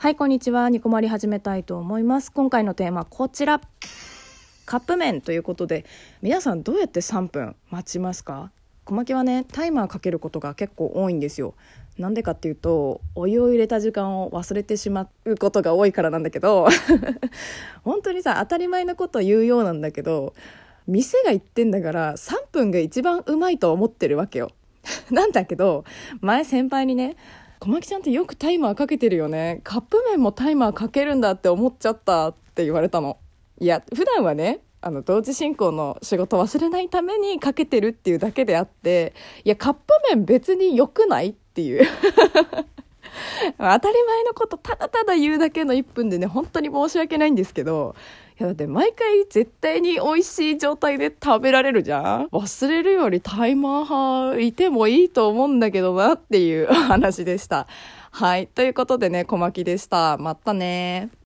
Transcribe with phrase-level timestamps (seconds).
[0.00, 0.70] はい、こんにちは。
[0.70, 2.30] 煮込まり始めたいと思います。
[2.30, 3.60] 今回のテーマこちら。
[4.64, 5.84] カップ麺ということで、
[6.22, 8.52] 皆さんどうやって3分待ちますか？
[8.84, 11.54] 小牧はね、タイマーかけることが結構多いんですよ。
[11.98, 16.68] なんでかっていうと、お湯を入れた時間を忘れてしまうことが多いからなんだけど、
[17.82, 20.32] 本当にさ、当たり前のこと言うようなんだけど、
[20.86, 24.52] 店が言ってんだから3分が一番うまいと思ってるわけよ。
[25.10, 25.82] なんだけど、
[26.20, 27.16] 前先輩にね、
[27.60, 29.60] 小牧ちゃんってよくタイマーかけてるよね。
[29.64, 33.18] カップ麺もタイマーかけるんだって思っちゃったって言われたの。
[33.60, 39.12] いや普段はねあの同時進行の仕事忘れないためにかけてるっていうだけであって
[39.44, 41.86] いやカップ麺別に良くないっていう。
[43.58, 47.94] 当たり前のことただただ言うだけの1分でね本当に申し訳ないんですけど
[48.38, 52.26] いやだって毎回絶対に美味しい状態で食べられるじゃん？
[52.28, 53.84] 忘れるよりタイマー
[54.30, 57.66] 派いてもいいと思うんだけどなっていう話でした。
[58.10, 58.46] はい。
[58.46, 60.16] ということでね、小牧でした。
[60.18, 61.10] またね